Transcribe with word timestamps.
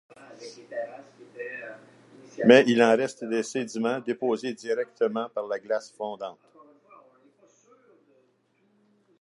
Mais 2.47 2.63
il 2.65 2.81
en 2.81 2.97
reste 2.97 3.23
des 3.23 3.43
sédiments 3.43 3.99
déposés 3.99 4.55
directement 4.55 5.29
par 5.29 5.45
la 5.45 5.59
glace 5.59 5.91
fondante. 5.91 6.39